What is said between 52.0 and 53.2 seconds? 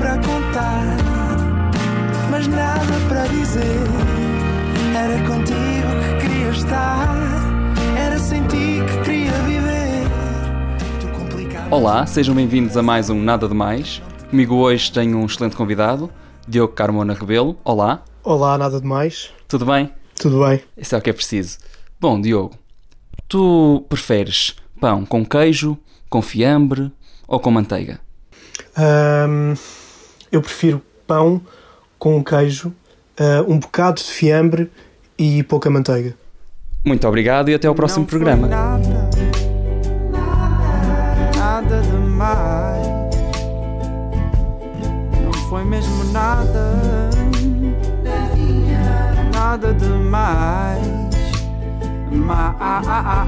Mais.